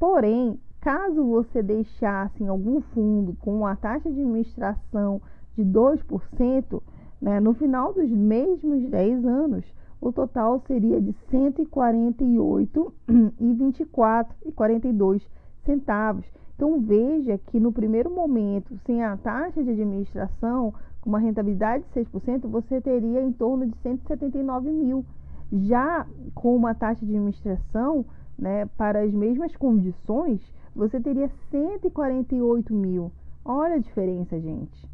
Porém, 0.00 0.58
caso 0.80 1.22
você 1.22 1.62
deixasse 1.62 2.42
em 2.42 2.48
algum 2.48 2.80
fundo 2.80 3.36
com 3.38 3.54
uma 3.54 3.76
taxa 3.76 4.10
de 4.10 4.18
administração 4.18 5.22
de 5.54 5.62
2%, 5.62 6.82
né, 7.20 7.38
no 7.38 7.52
final 7.52 7.92
dos 7.92 8.10
mesmos 8.10 8.88
10 8.88 9.26
anos, 9.26 9.62
o 10.00 10.10
total 10.10 10.58
seria 10.66 10.98
de 11.02 11.12
148,24 11.30 14.28
e 14.46 14.52
42 14.52 15.22
centavos. 15.66 16.24
Então 16.56 16.80
veja 16.80 17.36
que 17.36 17.60
no 17.60 17.70
primeiro 17.70 18.08
momento, 18.08 18.74
sem 18.86 19.04
a 19.04 19.18
taxa 19.18 19.62
de 19.62 19.68
administração, 19.68 20.72
com 21.02 21.10
uma 21.10 21.18
rentabilidade 21.18 21.84
de 21.84 21.90
6%, 22.00 22.48
você 22.48 22.80
teria 22.80 23.20
em 23.20 23.32
torno 23.32 23.66
de 23.66 23.76
179 23.82 24.70
mil. 24.70 25.04
Já 25.52 26.06
com 26.34 26.56
uma 26.56 26.74
taxa 26.74 27.04
de 27.04 27.12
administração 27.12 28.06
né, 28.40 28.66
para 28.76 29.02
as 29.02 29.12
mesmas 29.12 29.54
condições, 29.54 30.40
você 30.74 30.98
teria 30.98 31.28
148 31.50 32.72
mil. 32.72 33.12
Olha 33.44 33.74
a 33.74 33.78
diferença, 33.78 34.40
gente. 34.40 34.88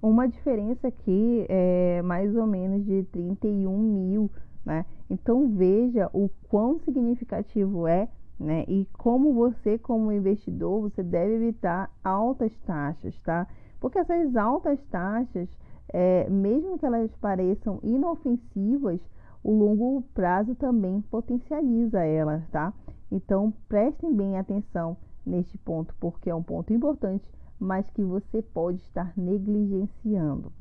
Uma 0.00 0.28
diferença 0.28 0.88
aqui 0.88 1.44
é 1.48 2.00
mais 2.02 2.34
ou 2.34 2.46
menos 2.46 2.84
de 2.86 3.02
31 3.12 3.76
mil, 3.76 4.30
né? 4.64 4.86
Então 5.10 5.48
veja 5.48 6.08
o 6.12 6.30
quão 6.48 6.78
significativo 6.80 7.86
é, 7.86 8.08
né? 8.38 8.64
E 8.66 8.86
como 8.96 9.34
você, 9.34 9.76
como 9.76 10.12
investidor, 10.12 10.80
você 10.82 11.02
deve 11.02 11.34
evitar 11.34 11.90
altas 12.02 12.56
taxas, 12.60 13.18
tá? 13.20 13.46
Porque 13.78 13.98
essas 13.98 14.36
altas 14.36 14.80
taxas, 14.90 15.48
é, 15.92 16.28
mesmo 16.30 16.78
que 16.78 16.86
elas 16.86 17.14
pareçam 17.16 17.78
inofensivas, 17.82 19.00
o 19.42 19.52
longo 19.52 20.02
prazo 20.14 20.54
também 20.54 21.00
potencializa 21.02 22.04
ela, 22.04 22.46
tá? 22.52 22.72
Então 23.10 23.52
prestem 23.68 24.14
bem 24.14 24.38
atenção 24.38 24.96
neste 25.24 25.56
ponto, 25.58 25.94
porque 25.98 26.30
é 26.30 26.34
um 26.34 26.42
ponto 26.42 26.72
importante, 26.72 27.28
mas 27.58 27.88
que 27.90 28.02
você 28.02 28.42
pode 28.42 28.78
estar 28.78 29.12
negligenciando. 29.16 30.52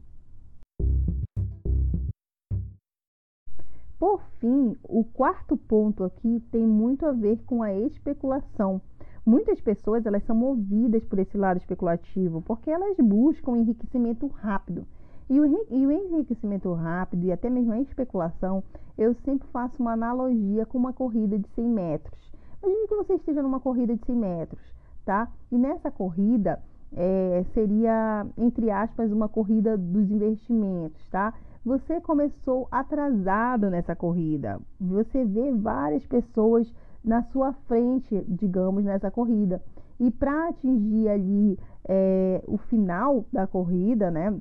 Por 3.99 4.21
fim, 4.39 4.77
o 4.83 5.03
quarto 5.03 5.57
ponto 5.57 6.05
aqui 6.05 6.41
tem 6.51 6.65
muito 6.65 7.05
a 7.05 7.11
ver 7.11 7.43
com 7.43 7.61
a 7.61 7.73
especulação. 7.73 8.81
Muitas 9.25 9.59
pessoas 9.59 10.05
elas 10.05 10.23
são 10.23 10.35
movidas 10.35 11.03
por 11.03 11.19
esse 11.19 11.37
lado 11.37 11.57
especulativo 11.57 12.41
porque 12.41 12.71
elas 12.71 12.95
buscam 12.97 13.57
enriquecimento 13.57 14.27
rápido. 14.27 14.87
E 15.29 15.39
o, 15.39 15.45
e 15.45 15.85
o 15.85 15.91
enriquecimento 15.91 16.73
rápido 16.73 17.25
e 17.25 17.31
até 17.31 17.49
mesmo 17.49 17.71
a 17.71 17.79
especulação, 17.79 18.63
eu 18.97 19.13
sempre 19.25 19.47
faço 19.49 19.79
uma 19.79 19.93
analogia 19.93 20.65
com 20.65 20.77
uma 20.77 20.91
corrida 20.91 21.37
de 21.37 21.47
100 21.49 21.69
metros. 21.69 22.33
Imagine 22.63 22.87
que 22.87 22.95
você 22.95 23.13
esteja 23.13 23.43
numa 23.43 23.59
corrida 23.59 23.95
de 23.95 24.03
100 24.05 24.15
metros, 24.15 24.73
tá? 25.05 25.31
E 25.51 25.57
nessa 25.57 25.91
corrida 25.91 26.59
é, 26.93 27.45
seria, 27.53 28.25
entre 28.37 28.71
aspas, 28.71 29.11
uma 29.11 29.29
corrida 29.29 29.77
dos 29.77 30.09
investimentos, 30.09 31.07
tá? 31.09 31.33
Você 31.63 32.01
começou 32.01 32.67
atrasado 32.71 33.69
nessa 33.69 33.95
corrida. 33.95 34.59
Você 34.79 35.23
vê 35.25 35.51
várias 35.51 36.05
pessoas 36.07 36.73
na 37.03 37.21
sua 37.23 37.53
frente, 37.67 38.25
digamos, 38.27 38.83
nessa 38.83 39.11
corrida. 39.11 39.61
E 39.99 40.09
para 40.09 40.49
atingir 40.49 41.07
ali 41.07 41.59
é, 41.87 42.43
o 42.47 42.57
final 42.57 43.25
da 43.31 43.45
corrida, 43.45 44.09
né? 44.09 44.33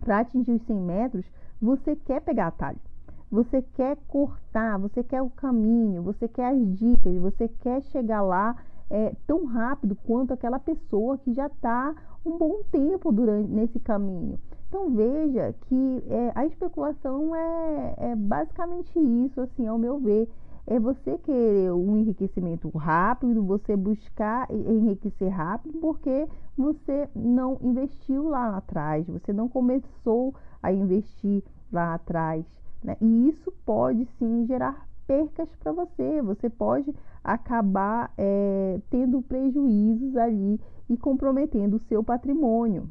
Para 0.00 0.20
atingir 0.20 0.52
os 0.52 0.62
100 0.62 0.76
metros, 0.80 1.24
você 1.60 1.96
quer 1.96 2.20
pegar 2.20 2.48
atalho. 2.48 2.78
Você 3.30 3.60
quer 3.74 3.96
cortar, 4.08 4.78
você 4.78 5.04
quer 5.04 5.20
o 5.20 5.28
caminho, 5.28 6.02
você 6.02 6.26
quer 6.26 6.46
as 6.46 6.78
dicas, 6.78 7.14
você 7.16 7.48
quer 7.60 7.82
chegar 7.82 8.22
lá 8.22 8.56
é, 8.90 9.14
tão 9.26 9.44
rápido 9.44 9.94
quanto 10.06 10.32
aquela 10.32 10.58
pessoa 10.58 11.18
que 11.18 11.34
já 11.34 11.46
está 11.46 11.94
um 12.24 12.38
bom 12.38 12.62
tempo 12.70 13.12
durante 13.12 13.50
nesse 13.50 13.78
caminho. 13.80 14.38
Então 14.68 14.90
veja 14.94 15.54
que 15.62 16.04
é, 16.08 16.32
a 16.34 16.46
especulação 16.46 17.34
é, 17.34 17.94
é 17.98 18.16
basicamente 18.16 18.98
isso, 18.98 19.40
assim, 19.40 19.66
ao 19.66 19.78
meu 19.78 19.98
ver 19.98 20.28
é 20.70 20.78
você 20.78 21.16
querer 21.18 21.72
um 21.72 21.96
enriquecimento 21.96 22.68
rápido, 22.76 23.42
você 23.42 23.74
buscar 23.74 24.46
enriquecer 24.50 25.30
rápido, 25.30 25.78
porque 25.78 26.28
você 26.56 27.08
não 27.16 27.58
investiu 27.62 28.28
lá 28.28 28.58
atrás, 28.58 29.06
você 29.06 29.32
não 29.32 29.48
começou 29.48 30.34
a 30.62 30.70
investir 30.70 31.42
lá 31.72 31.94
atrás. 31.94 32.44
Né? 32.84 32.98
E 33.00 33.28
isso 33.30 33.50
pode 33.64 34.06
sim 34.18 34.44
gerar 34.46 34.86
percas 35.06 35.48
para 35.56 35.72
você. 35.72 36.20
Você 36.20 36.50
pode 36.50 36.94
acabar 37.24 38.12
é, 38.18 38.78
tendo 38.90 39.22
prejuízos 39.22 40.16
ali 40.18 40.60
e 40.90 40.98
comprometendo 40.98 41.76
o 41.76 41.80
seu 41.88 42.04
patrimônio. 42.04 42.90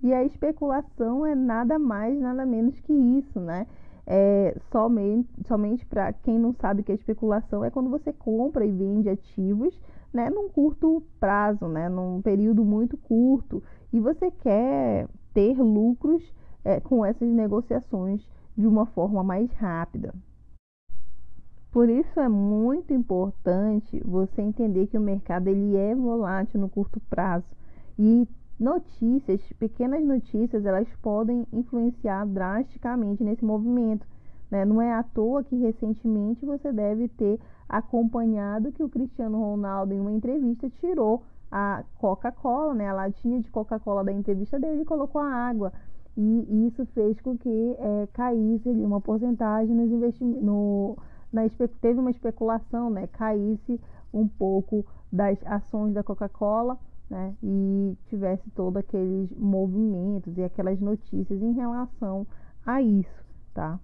E 0.00 0.14
a 0.14 0.24
especulação 0.24 1.26
é 1.26 1.34
nada 1.34 1.76
mais, 1.76 2.18
nada 2.18 2.46
menos 2.46 2.78
que 2.80 2.92
isso, 2.92 3.40
né? 3.40 3.66
É, 4.12 4.56
somente 4.72 5.28
somente 5.46 5.86
para 5.86 6.12
quem 6.12 6.36
não 6.36 6.52
sabe 6.54 6.82
que 6.82 6.90
a 6.90 6.94
especulação 6.96 7.64
é 7.64 7.70
quando 7.70 7.88
você 7.88 8.12
compra 8.12 8.66
e 8.66 8.72
vende 8.72 9.08
ativos 9.08 9.80
né, 10.12 10.28
num 10.28 10.48
curto 10.48 11.00
prazo, 11.20 11.68
né, 11.68 11.88
num 11.88 12.20
período 12.20 12.64
muito 12.64 12.96
curto, 12.96 13.62
e 13.92 14.00
você 14.00 14.28
quer 14.32 15.06
ter 15.32 15.56
lucros 15.62 16.22
é, 16.64 16.80
com 16.80 17.04
essas 17.04 17.28
negociações 17.28 18.20
de 18.56 18.66
uma 18.66 18.84
forma 18.86 19.22
mais 19.22 19.48
rápida. 19.52 20.12
Por 21.70 21.88
isso 21.88 22.18
é 22.18 22.28
muito 22.28 22.92
importante 22.92 24.02
você 24.04 24.42
entender 24.42 24.88
que 24.88 24.98
o 24.98 25.00
mercado 25.00 25.46
ele 25.46 25.76
é 25.76 25.94
volátil 25.94 26.58
no 26.58 26.68
curto 26.68 27.00
prazo 27.08 27.46
e 27.96 28.26
notícias, 28.60 29.40
pequenas 29.58 30.04
notícias, 30.04 30.66
elas 30.66 30.86
podem 30.96 31.46
influenciar 31.50 32.26
drasticamente 32.26 33.24
nesse 33.24 33.42
movimento. 33.42 34.06
Né? 34.50 34.66
Não 34.66 34.82
é 34.82 34.92
à 34.92 35.02
toa 35.02 35.42
que 35.42 35.56
recentemente 35.56 36.44
você 36.44 36.70
deve 36.70 37.08
ter 37.08 37.40
acompanhado 37.66 38.70
que 38.70 38.82
o 38.82 38.88
Cristiano 38.88 39.40
Ronaldo, 39.40 39.94
em 39.94 40.00
uma 40.00 40.12
entrevista, 40.12 40.68
tirou 40.80 41.22
a 41.50 41.82
Coca-Cola, 41.98 42.74
né, 42.74 42.88
a 42.88 42.92
latinha 42.92 43.40
de 43.40 43.50
Coca-Cola 43.50 44.04
da 44.04 44.12
entrevista 44.12 44.58
dele 44.58 44.82
e 44.82 44.84
colocou 44.84 45.22
a 45.22 45.32
água. 45.32 45.72
E 46.16 46.66
isso 46.66 46.84
fez 46.86 47.18
com 47.20 47.38
que 47.38 47.76
é, 47.78 48.08
caísse 48.12 48.68
uma 48.68 49.00
porcentagem 49.00 49.74
nos 49.74 49.90
investimentos. 49.90 50.42
No, 50.42 50.98
na, 51.32 51.42
teve 51.80 51.98
uma 51.98 52.10
especulação, 52.10 52.90
né, 52.90 53.06
caísse 53.06 53.80
um 54.12 54.28
pouco 54.28 54.84
das 55.10 55.38
ações 55.46 55.94
da 55.94 56.02
Coca-Cola 56.02 56.78
né, 57.10 57.34
e 57.42 57.96
tivesse 58.06 58.48
todos 58.50 58.76
aqueles 58.76 59.28
movimentos 59.36 60.38
e 60.38 60.44
aquelas 60.44 60.78
notícias 60.80 61.42
em 61.42 61.52
relação 61.52 62.26
a 62.64 62.80
isso, 62.80 63.24
tá? 63.52 63.80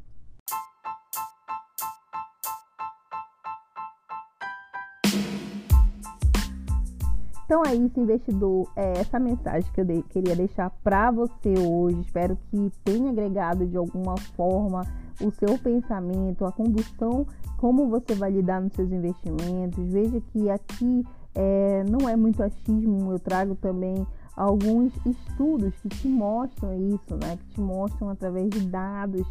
Então 7.47 7.63
é 7.65 7.77
isso, 7.77 8.01
investidor. 8.01 8.69
É 8.75 8.99
essa 8.99 9.21
mensagem 9.21 9.71
que 9.73 9.81
eu 9.81 9.85
de 9.85 10.03
queria 10.09 10.35
deixar 10.35 10.69
para 10.83 11.13
você 11.13 11.55
hoje. 11.57 12.01
Espero 12.01 12.37
que 12.51 12.73
tenha 12.85 13.11
agregado 13.11 13.65
de 13.67 13.77
alguma 13.77 14.17
forma 14.37 14.83
o 15.21 15.31
seu 15.31 15.57
pensamento, 15.57 16.45
a 16.45 16.51
condução, 16.51 17.25
como 17.57 17.89
você 17.89 18.15
vai 18.15 18.33
lidar 18.33 18.61
nos 18.61 18.73
seus 18.73 18.91
investimentos. 18.91 19.93
Veja 19.93 20.21
que 20.33 20.51
aqui 20.51 21.05
é, 21.37 21.85
não 21.85 22.09
é 22.09 22.17
muito 22.17 22.43
achismo, 22.43 23.13
eu 23.13 23.19
trago 23.19 23.55
também 23.57 24.07
alguns 24.35 24.93
estudos 25.05 25.75
que 25.83 25.89
te 25.91 26.09
mostram 26.09 26.75
isso, 26.75 27.15
né? 27.17 27.37
Que 27.37 27.47
te 27.55 27.61
mostram 27.61 28.09
através 28.09 28.49
de 28.51 28.61
dados 28.61 29.27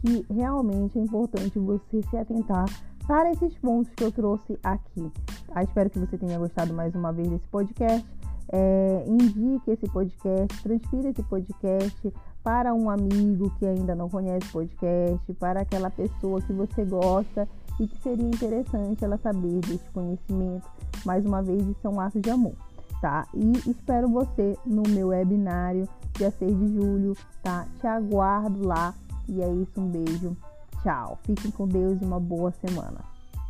que 0.00 0.24
realmente 0.32 0.98
é 0.98 1.02
importante 1.02 1.58
você 1.58 2.02
se 2.02 2.16
atentar 2.16 2.64
para 3.06 3.30
esses 3.32 3.54
pontos 3.58 3.92
que 3.94 4.04
eu 4.04 4.10
trouxe 4.10 4.58
aqui. 4.62 5.12
Ah, 5.54 5.62
espero 5.62 5.90
que 5.90 5.98
você 5.98 6.16
tenha 6.16 6.38
gostado 6.38 6.72
mais 6.72 6.94
uma 6.94 7.12
vez 7.12 7.28
desse 7.28 7.46
podcast. 7.48 8.06
É, 8.52 9.04
indique 9.06 9.70
esse 9.70 9.86
podcast, 9.88 10.62
transfira 10.62 11.10
esse 11.10 11.22
podcast 11.24 12.12
para 12.42 12.74
um 12.74 12.88
amigo 12.88 13.50
que 13.58 13.66
ainda 13.66 13.94
não 13.94 14.08
conhece 14.08 14.46
o 14.48 14.52
podcast, 14.52 15.32
para 15.34 15.60
aquela 15.60 15.90
pessoa 15.90 16.40
que 16.40 16.52
você 16.52 16.84
gosta 16.84 17.48
e 17.78 17.86
que 17.86 18.02
seria 18.02 18.26
interessante 18.26 19.04
ela 19.04 19.18
saber 19.18 19.60
desse 19.60 19.88
conhecimento. 19.92 20.68
Mais 21.04 21.24
uma 21.24 21.42
vez, 21.42 21.66
isso 21.66 21.86
é 21.86 21.88
um 21.88 22.00
ato 22.00 22.20
de 22.20 22.30
amor, 22.30 22.54
tá? 23.00 23.26
E 23.34 23.70
espero 23.70 24.08
você 24.08 24.56
no 24.64 24.82
meu 24.88 25.08
webinário, 25.08 25.88
dia 26.14 26.30
6 26.30 26.58
de 26.58 26.74
julho, 26.74 27.16
tá? 27.42 27.66
Te 27.78 27.86
aguardo 27.86 28.66
lá. 28.66 28.94
E 29.28 29.42
é 29.42 29.52
isso, 29.52 29.80
um 29.80 29.88
beijo. 29.88 30.36
Tchau. 30.82 31.18
Fiquem 31.22 31.50
com 31.50 31.68
Deus 31.68 32.00
e 32.00 32.04
uma 32.04 32.18
boa 32.18 32.50
semana. 32.52 33.00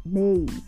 Beijo. 0.04 0.62